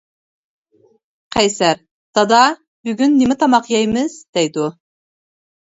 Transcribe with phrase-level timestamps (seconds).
[1.35, 2.39] قەيسەر:-دادا،
[2.89, 4.69] بۈگۈن نېمە تاماق يەيمىز دەيدۇ.